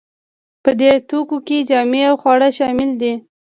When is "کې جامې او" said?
1.47-2.15